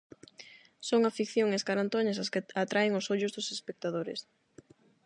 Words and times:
Son 0.87 1.01
a 1.09 1.15
ficción 1.19 1.47
e 1.51 1.55
as 1.59 1.67
carantoñas 1.69 2.19
as 2.23 2.31
que 2.33 2.39
atraen 2.63 2.97
os 2.99 3.09
ollos 3.13 3.33
dos 3.35 3.47
espectadores. 3.55 4.19